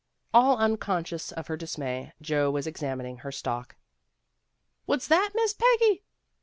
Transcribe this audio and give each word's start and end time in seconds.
All 0.33 0.57
unconscious 0.57 1.31
of 1.31 1.45
her 1.45 1.55
dismay, 1.55 2.11
Joe 2.23 2.49
was 2.49 2.65
ex 2.65 2.81
amining 2.81 3.19
her 3.19 3.31
stock. 3.31 3.75
"What's 4.87 5.07
that, 5.07 5.29
Miss 5.35 5.53
Peggy?" 5.53 6.01